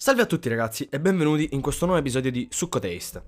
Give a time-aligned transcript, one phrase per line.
[0.00, 3.20] Salve a tutti ragazzi e benvenuti in questo nuovo episodio di Succo Taste.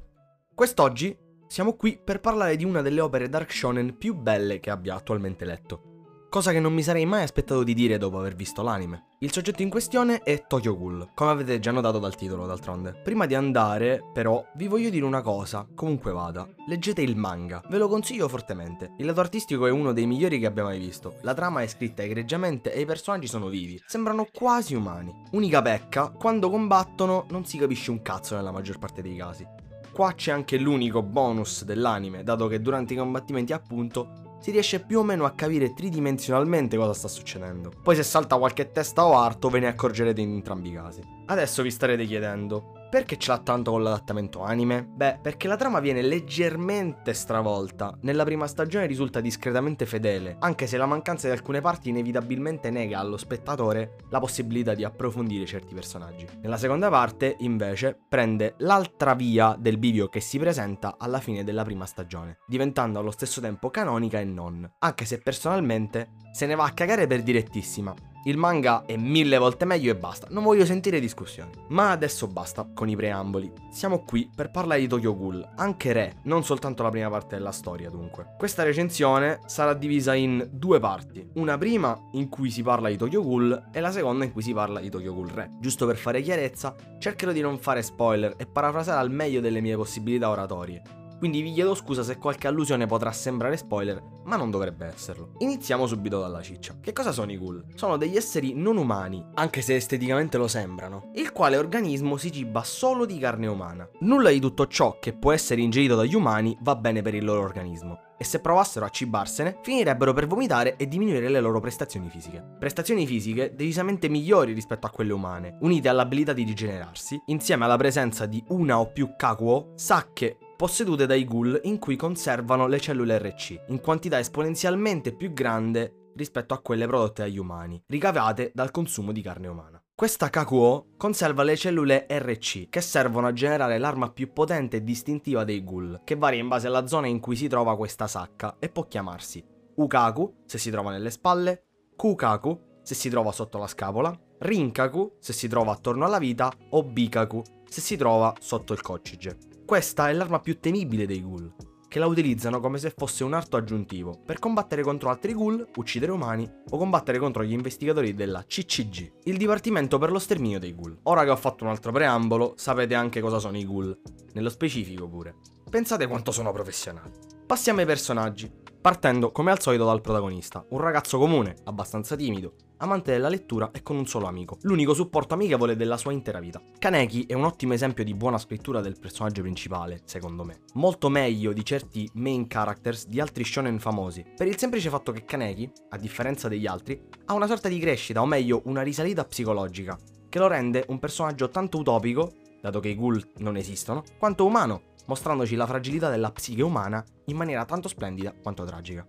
[0.54, 4.94] Quest'oggi siamo qui per parlare di una delle opere Dark Shonen più belle che abbia
[4.94, 5.89] attualmente letto.
[6.30, 9.06] Cosa che non mi sarei mai aspettato di dire dopo aver visto l'anime.
[9.18, 13.00] Il soggetto in questione è Tokyo Ghoul, come avete già notato dal titolo d'altronde.
[13.02, 16.48] Prima di andare, però, vi voglio dire una cosa, comunque vada.
[16.68, 18.92] Leggete il manga, ve lo consiglio fortemente.
[18.98, 21.16] Il lato artistico è uno dei migliori che abbia mai visto.
[21.22, 23.82] La trama è scritta egregiamente e i personaggi sono vivi.
[23.84, 25.12] Sembrano quasi umani.
[25.32, 29.44] Unica pecca, quando combattono non si capisce un cazzo nella maggior parte dei casi.
[29.92, 35.00] Qua c'è anche l'unico bonus dell'anime, dato che durante i combattimenti appunto si riesce più
[35.00, 37.70] o meno a capire tridimensionalmente cosa sta succedendo.
[37.82, 41.02] Poi se salta qualche testa o arto ve ne accorgerete in entrambi i casi.
[41.26, 44.84] Adesso vi starete chiedendo, perché ce l'ha tanto con l'adattamento anime?
[44.84, 47.96] Beh, perché la trama viene leggermente stravolta.
[48.02, 52.98] Nella prima stagione risulta discretamente fedele, anche se la mancanza di alcune parti inevitabilmente nega
[52.98, 56.26] allo spettatore la possibilità di approfondire certi personaggi.
[56.42, 61.62] Nella seconda parte, invece, prende l'altra via del bivio che si presenta alla fine della
[61.62, 64.68] prima stagione, diventando allo stesso tempo canonica e non.
[64.80, 69.64] Anche se personalmente se ne va a cagare per direttissima, il manga è mille volte
[69.64, 71.50] meglio e basta, non voglio sentire discussioni.
[71.68, 73.50] Ma adesso basta con i preamboli.
[73.70, 77.52] Siamo qui per parlare di Tokyo Ghoul, anche Re, non soltanto la prima parte della
[77.52, 78.34] storia dunque.
[78.36, 81.26] Questa recensione sarà divisa in due parti.
[81.34, 84.52] Una prima in cui si parla di Tokyo Ghoul e la seconda in cui si
[84.52, 85.50] parla di Tokyo Ghoul Re.
[85.60, 89.76] Giusto per fare chiarezza, cercherò di non fare spoiler e parafrasare al meglio delle mie
[89.76, 94.86] possibilità oratorie quindi vi chiedo scusa se qualche allusione potrà sembrare spoiler, ma non dovrebbe
[94.86, 95.34] esserlo.
[95.40, 96.78] Iniziamo subito dalla ciccia.
[96.80, 97.66] Che cosa sono i ghoul?
[97.74, 102.64] Sono degli esseri non umani, anche se esteticamente lo sembrano, il quale organismo si ciba
[102.64, 103.86] solo di carne umana.
[104.00, 107.42] Nulla di tutto ciò che può essere ingerito dagli umani va bene per il loro
[107.42, 112.44] organismo e se provassero a cibarsene, finirebbero per vomitare e diminuire le loro prestazioni fisiche.
[112.58, 118.26] Prestazioni fisiche decisamente migliori rispetto a quelle umane, unite all'abilità di rigenerarsi, insieme alla presenza
[118.26, 123.62] di una o più kakuo, sacche possedute dai ghoul in cui conservano le cellule RC,
[123.68, 129.22] in quantità esponenzialmente più grande rispetto a quelle prodotte dagli umani, ricavate dal consumo di
[129.22, 129.82] carne umana.
[129.94, 135.44] Questa Kakuo conserva le cellule RC, che servono a generare l'arma più potente e distintiva
[135.44, 138.68] dei ghoul, che varia in base alla zona in cui si trova questa sacca e
[138.68, 139.42] può chiamarsi
[139.76, 141.62] Ukaku, se si trova nelle spalle,
[141.96, 146.82] Kukaku, se si trova sotto la scapola, Rinkaku, se si trova attorno alla vita, o
[146.82, 149.49] Bikaku, se si trova sotto il coccige.
[149.70, 151.54] Questa è l'arma più temibile dei ghoul,
[151.86, 156.10] che la utilizzano come se fosse un arto aggiuntivo per combattere contro altri ghoul, uccidere
[156.10, 160.98] umani o combattere contro gli investigatori della CCG, il Dipartimento per lo sterminio dei ghoul.
[161.04, 163.96] Ora che ho fatto un altro preambolo, sapete anche cosa sono i ghoul,
[164.32, 165.36] nello specifico pure.
[165.70, 167.29] Pensate quanto sono professionali.
[167.50, 168.48] Passiamo ai personaggi,
[168.80, 173.82] partendo come al solito dal protagonista, un ragazzo comune, abbastanza timido, amante della lettura e
[173.82, 176.62] con un solo amico, l'unico supporto amichevole della sua intera vita.
[176.78, 180.60] Kaneki è un ottimo esempio di buona scrittura del personaggio principale, secondo me.
[180.74, 185.24] Molto meglio di certi main characters di altri shonen famosi, per il semplice fatto che
[185.24, 189.98] Kaneki, a differenza degli altri, ha una sorta di crescita, o meglio una risalita psicologica,
[190.28, 194.82] che lo rende un personaggio tanto utopico, dato che i ghoul non esistono, quanto umano,
[195.06, 199.06] mostrandoci la fragilità della psiche umana in maniera tanto splendida quanto tragica.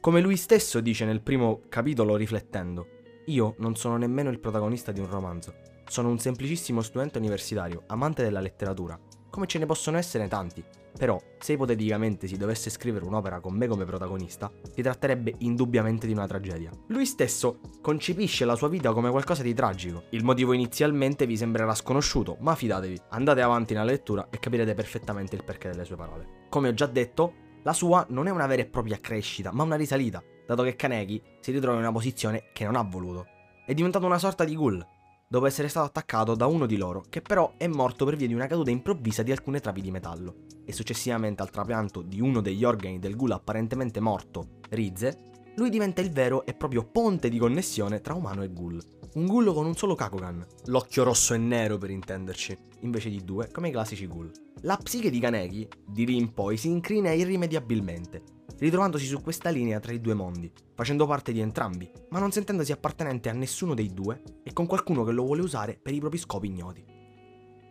[0.00, 2.86] Come lui stesso dice nel primo capitolo riflettendo,
[3.26, 5.54] io non sono nemmeno il protagonista di un romanzo.
[5.86, 8.98] Sono un semplicissimo studente universitario, amante della letteratura,
[9.30, 10.64] come ce ne possono essere tanti.
[10.98, 16.12] Però, se ipoteticamente si dovesse scrivere un'opera con me come protagonista, si tratterebbe indubbiamente di
[16.12, 16.70] una tragedia.
[16.88, 20.04] Lui stesso concepisce la sua vita come qualcosa di tragico.
[20.10, 25.36] Il motivo inizialmente vi sembrerà sconosciuto, ma fidatevi, andate avanti nella lettura e capirete perfettamente
[25.36, 26.46] il perché delle sue parole.
[26.48, 27.32] Come ho già detto,
[27.62, 31.22] la sua non è una vera e propria crescita, ma una risalita dato che Kaneki
[31.40, 33.26] si ritrova in una posizione che non ha voluto.
[33.66, 34.84] È diventato una sorta di ghoul,
[35.28, 38.34] dopo essere stato attaccato da uno di loro, che però è morto per via di
[38.34, 42.64] una caduta improvvisa di alcune travi di metallo, e successivamente al trapianto di uno degli
[42.64, 48.00] organi del ghoul apparentemente morto, Rize, lui diventa il vero e proprio ponte di connessione
[48.00, 48.80] tra umano e ghoul.
[49.14, 53.50] Un ghoul con un solo Kakogan, l'occhio rosso e nero per intenderci, invece di due
[53.50, 54.30] come i classici ghoul.
[54.62, 58.22] La psiche di Kaneki, di lì in poi, si incrina irrimediabilmente,
[58.58, 62.72] ritrovandosi su questa linea tra i due mondi, facendo parte di entrambi, ma non sentendosi
[62.72, 66.18] appartenente a nessuno dei due e con qualcuno che lo vuole usare per i propri
[66.18, 66.84] scopi ignoti.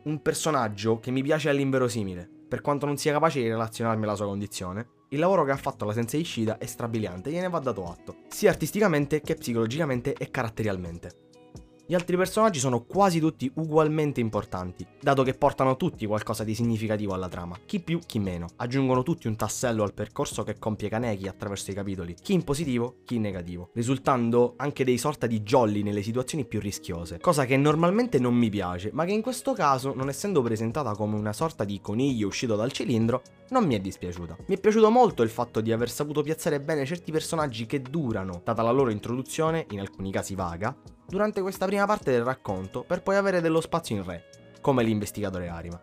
[0.03, 4.27] Un personaggio che mi piace all'inverosimile, per quanto non sia capace di relazionarmi alla sua
[4.27, 8.17] condizione, il lavoro che ha fatto la Sensei Ishida è strabiliante, gliene va dato atto,
[8.27, 11.26] sia artisticamente che psicologicamente e caratterialmente.
[11.89, 17.13] Gli altri personaggi sono quasi tutti ugualmente importanti, dato che portano tutti qualcosa di significativo
[17.13, 21.29] alla trama, chi più chi meno, aggiungono tutti un tassello al percorso che compie Kaneki
[21.29, 25.81] attraverso i capitoli, chi in positivo, chi in negativo, risultando anche dei sorta di jolly
[25.81, 29.93] nelle situazioni più rischiose, cosa che normalmente non mi piace, ma che in questo caso,
[29.93, 34.35] non essendo presentata come una sorta di coniglio uscito dal cilindro, non mi è dispiaciuta.
[34.47, 38.41] Mi è piaciuto molto il fatto di aver saputo piazzare bene certi personaggi che durano,
[38.43, 40.75] data la loro introduzione, in alcuni casi vaga,
[41.07, 44.25] durante questa prima parte del racconto per poi avere dello spazio in re,
[44.61, 45.81] come l'investigatore Arima.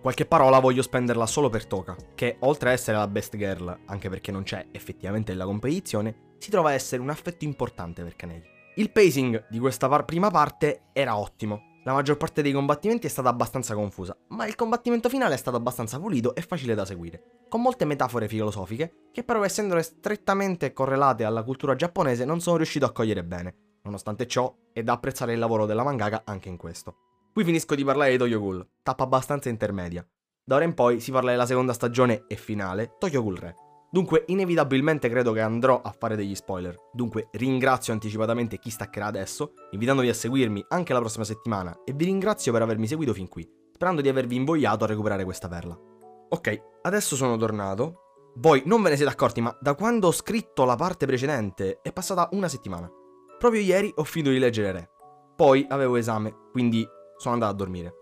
[0.00, 4.08] Qualche parola voglio spenderla solo per Toka, che oltre a essere la best girl, anche
[4.08, 8.46] perché non c'è effettivamente nella competizione, si trova a essere un affetto importante per Kaneki.
[8.76, 13.10] Il pacing di questa par prima parte era ottimo, la maggior parte dei combattimenti è
[13.10, 17.22] stata abbastanza confusa, ma il combattimento finale è stato abbastanza pulito e facile da seguire,
[17.48, 22.84] con molte metafore filosofiche che però essendo strettamente correlate alla cultura giapponese non sono riuscito
[22.84, 23.54] a cogliere bene,
[23.88, 26.96] Nonostante ciò, è da apprezzare il lavoro della mangaka anche in questo.
[27.32, 30.06] Qui finisco di parlare di Tokyo Ghoul, tappa abbastanza intermedia.
[30.44, 33.54] Da ora in poi si parla della seconda stagione e finale, Tokyo Ghoul Re.
[33.90, 36.76] Dunque, inevitabilmente credo che andrò a fare degli spoiler.
[36.92, 42.04] Dunque, ringrazio anticipatamente chi staccherà adesso, invitandovi a seguirmi anche la prossima settimana e vi
[42.04, 45.78] ringrazio per avermi seguito fin qui, sperando di avervi invogliato a recuperare questa perla.
[46.28, 48.02] Ok, adesso sono tornato.
[48.34, 51.90] Voi non ve ne siete accorti, ma da quando ho scritto la parte precedente è
[51.90, 52.90] passata una settimana.
[53.38, 54.90] Proprio ieri ho finito di leggere Re.
[55.36, 56.86] Poi avevo esame, quindi
[57.16, 57.94] sono andato a dormire.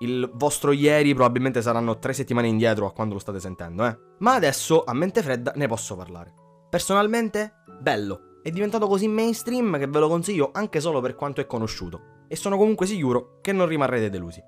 [0.00, 3.96] Il vostro ieri probabilmente saranno tre settimane indietro a quando lo state sentendo, eh.
[4.18, 6.34] Ma adesso, a mente fredda, ne posso parlare.
[6.68, 8.40] Personalmente, bello.
[8.42, 12.24] È diventato così mainstream che ve lo consiglio anche solo per quanto è conosciuto.
[12.26, 14.42] E sono comunque sicuro che non rimarrete delusi.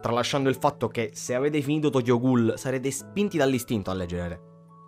[0.00, 4.40] Tralasciando il fatto che se avete finito Tokyo Ghoul sarete spinti dall'istinto a leggere Re.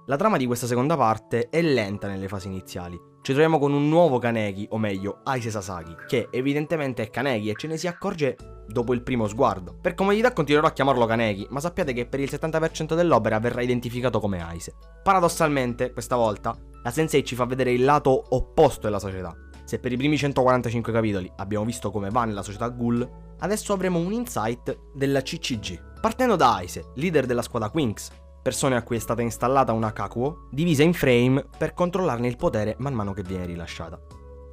[0.06, 3.88] La trama di questa seconda parte è lenta nelle fasi iniziali, ci troviamo con un
[3.88, 8.36] nuovo Kaneki, o meglio, Aise Sasaki, che evidentemente è Kaneki e ce ne si accorge
[8.68, 9.78] dopo il primo sguardo.
[9.80, 14.20] Per comodità continuerò a chiamarlo Kaneki, ma sappiate che per il 70% dell'opera verrà identificato
[14.20, 14.74] come Aise.
[15.02, 19.34] Paradossalmente, questa volta, la Sensei ci fa vedere il lato opposto della società.
[19.64, 24.00] Se per i primi 145 capitoli abbiamo visto come va nella società Ghoul, adesso avremo
[24.00, 25.92] un insight della CCG.
[25.98, 28.10] Partendo da Aise, leader della squadra Quinks,
[28.44, 32.74] persone a cui è stata installata una Kakuo, divisa in frame per controllarne il potere
[32.78, 33.98] man mano che viene rilasciata.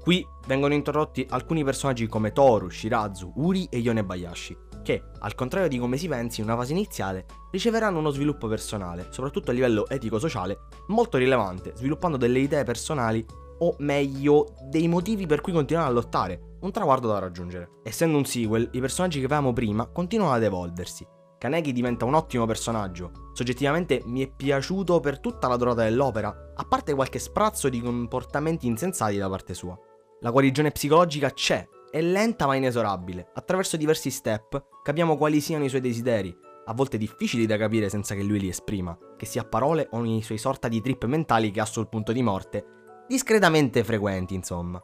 [0.01, 5.77] Qui vengono introdotti alcuni personaggi come Toru, Shirazu, Uri e Yonebayashi, che, al contrario di
[5.77, 10.67] come si pensi in una fase iniziale, riceveranno uno sviluppo personale, soprattutto a livello etico-sociale,
[10.87, 13.25] molto rilevante, sviluppando delle idee personali
[13.59, 17.81] o meglio dei motivi per cui continuano a lottare, un traguardo da raggiungere.
[17.83, 21.05] Essendo un sequel, i personaggi che avevamo prima continuano ad evolversi,
[21.41, 23.31] Kaneki diventa un ottimo personaggio.
[23.33, 28.67] Soggettivamente mi è piaciuto per tutta la durata dell'opera, a parte qualche sprazzo di comportamenti
[28.67, 29.75] insensati da parte sua.
[30.19, 33.31] La guarigione psicologica c'è, è lenta ma inesorabile.
[33.33, 36.31] Attraverso diversi step capiamo quali siano i suoi desideri,
[36.65, 39.99] a volte difficili da capire senza che lui li esprima, che sia a parole o
[39.99, 42.65] nei suoi sorta di trip mentali che ha sul punto di morte,
[43.07, 44.79] discretamente frequenti insomma.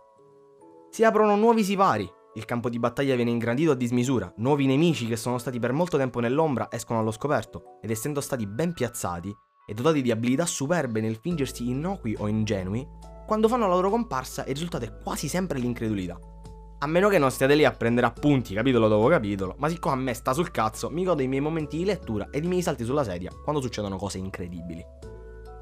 [0.90, 5.16] Si aprono nuovi sipari, il campo di battaglia viene ingrandito a dismisura, nuovi nemici che
[5.16, 9.36] sono stati per molto tempo nell'ombra escono allo scoperto ed essendo stati ben piazzati
[9.66, 12.88] e dotati di abilità superbe nel fingersi innocui o ingenui,
[13.26, 16.18] quando fanno la loro comparsa il risultato è quasi sempre l'incredulità.
[16.80, 19.98] A meno che non stiate lì a prendere appunti capitolo dopo capitolo, ma siccome a
[19.98, 22.86] me sta sul cazzo, mi godo i miei momenti di lettura ed i miei salti
[22.86, 24.86] sulla sedia quando succedono cose incredibili.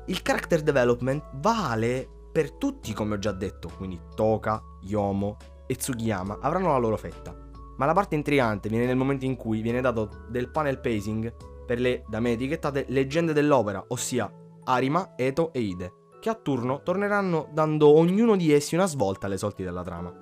[0.07, 5.37] Il character development vale per tutti come ho già detto, quindi Toka, Yomo,
[5.67, 7.35] e Tsugiyama avranno la loro fetta.
[7.77, 11.33] Ma la parte intrigante viene nel momento in cui viene dato del panel pacing
[11.65, 14.31] per le, da me etichettate, leggende dell'opera, ossia
[14.63, 19.37] Arima, Eto e Ide, che a turno torneranno dando ognuno di essi una svolta alle
[19.37, 20.13] sorti della trama.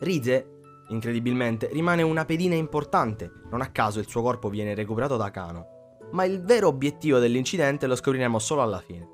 [0.00, 5.30] Rize, incredibilmente, rimane una pedina importante, non a caso il suo corpo viene recuperato da
[5.30, 5.66] Kano,
[6.12, 9.08] ma il vero obiettivo dell'incidente lo scopriremo solo alla fine.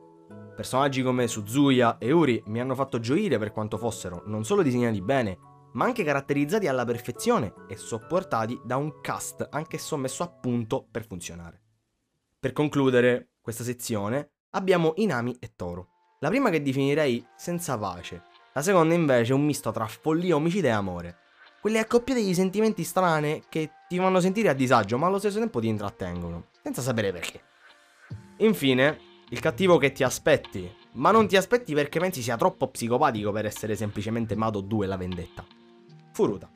[0.57, 5.01] Personaggi come Suzuya e Uri mi hanno fatto gioire per quanto fossero non solo disegnati
[5.01, 5.39] bene,
[5.73, 11.07] ma anche caratterizzati alla perfezione e sopportati da un cast anch'esso messo a punto per
[11.07, 11.63] funzionare.
[12.39, 15.89] Per concludere questa sezione abbiamo Inami e Toro.
[16.21, 18.23] La prima che definirei senza pace,
[18.55, 21.19] la seconda invece è un misto tra follia, omicidio e amore.
[21.61, 25.61] Quelle accoppiate di sentimenti strane che ti fanno sentire a disagio ma allo stesso tempo
[25.61, 27.43] ti intrattengono, senza sapere perché.
[28.39, 28.99] Infine,
[29.31, 33.47] il cattivo che ti aspetti, ma non ti aspetti perché pensi sia troppo psicopatico per
[33.47, 35.45] essere semplicemente Mado 2 la vendetta.
[36.13, 36.51] Furuta.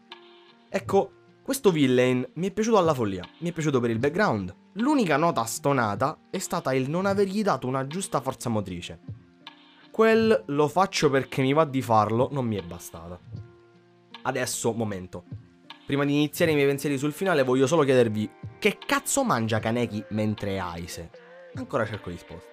[0.68, 1.12] Ecco,
[1.42, 4.54] questo villain mi è piaciuto alla follia, mi è piaciuto per il background.
[4.74, 9.00] L'unica nota stonata è stata il non avergli dato una giusta forza motrice.
[9.90, 13.18] Quel lo faccio perché mi va di farlo non mi è bastata.
[14.22, 15.24] adesso momento.
[15.84, 20.04] Prima di iniziare i miei pensieri sul finale voglio solo chiedervi che cazzo mangia Kaneki
[20.10, 21.10] mentre è Aise?
[21.54, 22.51] Ancora cerco risposte.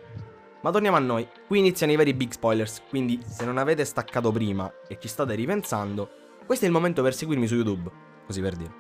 [0.62, 4.32] Ma torniamo a noi, qui iniziano i veri big spoilers, quindi se non avete staccato
[4.32, 6.10] prima e ci state ripensando,
[6.46, 7.90] questo è il momento per seguirmi su YouTube,
[8.26, 8.74] così per dire.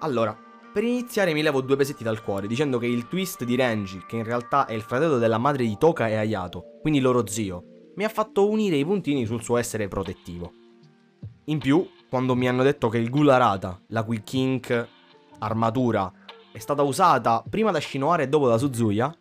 [0.00, 0.36] Allora,
[0.72, 4.16] per iniziare mi levo due pesetti dal cuore dicendo che il twist di Renji, che
[4.16, 8.04] in realtà è il fratello della madre di Toka e Ayato, quindi loro zio, mi
[8.04, 10.52] ha fatto unire i puntini sul suo essere protettivo.
[11.44, 14.88] In più, quando mi hanno detto che il Gularata, la cui Kink
[15.38, 16.12] armatura,
[16.50, 19.16] è stata usata prima da Shinohara e dopo da Suzuya,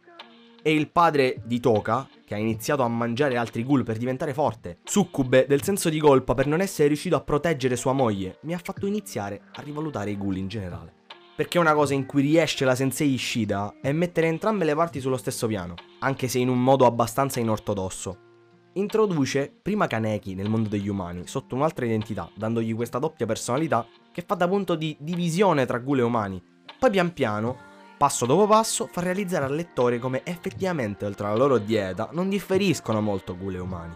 [0.62, 4.80] e il padre di Toka, che ha iniziato a mangiare altri ghoul per diventare forte,
[4.84, 8.60] succube del senso di colpa per non essere riuscito a proteggere sua moglie, mi ha
[8.62, 10.94] fatto iniziare a rivalutare i ghoul in generale.
[11.36, 15.18] Perché una cosa in cui riesce la sensei Ishida è mettere entrambe le parti sullo
[15.18, 18.26] stesso piano, anche se in un modo abbastanza inortodosso.
[18.74, 24.24] Introduce prima Kaneki nel mondo degli umani, sotto un'altra identità, dandogli questa doppia personalità che
[24.26, 26.44] fa da punto di divisione tra ghoul e umani.
[26.78, 27.58] Poi pian piano
[27.98, 33.01] passo dopo passo, fa realizzare al lettore come effettivamente oltre alla loro dieta non differiscono
[33.01, 33.96] molto ghoul e umani.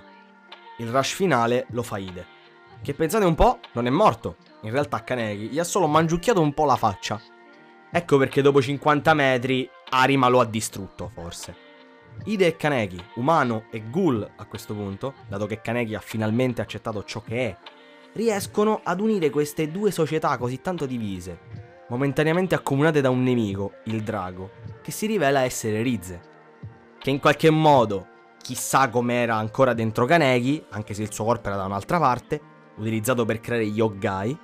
[0.79, 2.25] Il rush finale lo fa Ide,
[2.81, 6.53] che pensate un po' non è morto, in realtà Kaneki gli ha solo mangiucchiato un
[6.53, 7.21] po' la faccia.
[7.91, 11.69] Ecco perché dopo 50 metri Arima lo ha distrutto forse.
[12.25, 17.03] Ide e Kaneki, umano e ghoul a questo punto, dato che Kaneki ha finalmente accettato
[17.03, 17.57] ciò che è,
[18.13, 21.60] riescono ad unire queste due società così tanto divise,
[21.91, 26.21] momentaneamente accomunate da un nemico, il drago, che si rivela essere Rize.
[26.97, 28.07] Che in qualche modo,
[28.41, 32.39] chissà com'era ancora dentro Kaneki, anche se il suo corpo era da un'altra parte,
[32.77, 34.37] utilizzato per creare gli Yogai.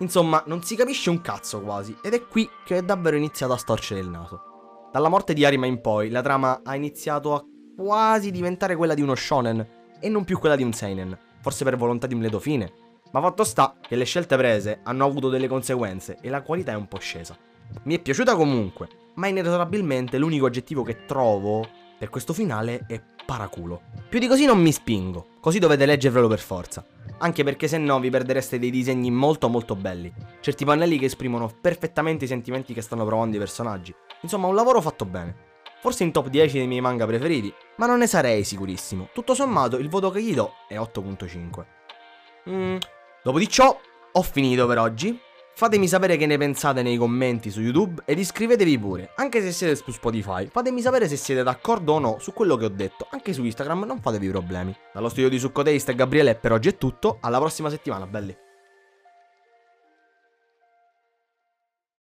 [0.00, 3.58] Insomma, non si capisce un cazzo quasi, ed è qui che è davvero iniziato a
[3.58, 4.90] storcere il naso.
[4.92, 7.42] Dalla morte di Arima in poi, la trama ha iniziato a
[7.74, 9.66] quasi diventare quella di uno shonen,
[9.98, 12.70] e non più quella di un seinen, forse per volontà di un lieto fine,
[13.12, 16.76] ma fatto sta che le scelte prese hanno avuto delle conseguenze e la qualità è
[16.76, 17.36] un po' scesa.
[17.84, 21.66] Mi è piaciuta comunque, ma inesorabilmente l'unico aggettivo che trovo
[21.98, 23.82] per questo finale è paraculo.
[24.08, 26.84] Più di così non mi spingo, così dovete leggervelo per forza.
[27.18, 30.12] Anche perché se no vi perdereste dei disegni molto molto belli.
[30.40, 33.94] Certi pannelli che esprimono perfettamente i sentimenti che stanno provando i personaggi.
[34.22, 35.50] Insomma, un lavoro fatto bene.
[35.80, 39.08] Forse in top 10 dei miei manga preferiti, ma non ne sarei sicurissimo.
[39.12, 41.64] Tutto sommato, il voto che gli do è 8.5.
[42.50, 42.78] Mmm,
[43.24, 43.78] Dopo di ciò,
[44.10, 45.16] ho finito per oggi.
[45.54, 49.76] Fatemi sapere che ne pensate nei commenti su YouTube ed iscrivetevi pure, anche se siete
[49.76, 50.48] su Spotify.
[50.50, 53.84] Fatemi sapere se siete d'accordo o no su quello che ho detto, anche su Instagram
[53.84, 54.76] non fatevi problemi.
[54.92, 58.36] Dallo studio di Succotaste e Gabriele per oggi è tutto, alla prossima settimana, belli.